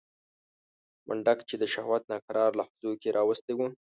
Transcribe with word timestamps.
منډک 1.07 1.39
چې 1.49 1.55
د 1.61 1.63
شهوت 1.73 2.03
ناکرار 2.11 2.51
لحظو 2.59 2.91
کې 3.01 3.09
راوستی 3.17 3.53
و. 3.55 3.59